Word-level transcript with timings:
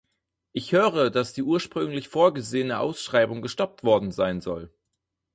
Ich 0.51 0.71
höre, 0.71 1.11
dass 1.11 1.33
die 1.33 1.43
ursprünglich 1.43 2.07
vorgesehene 2.07 2.79
Ausschreibung 2.79 3.43
gestoppt 3.43 3.83
worden 3.83 4.11
sein 4.11 4.41
soll. 4.41 4.73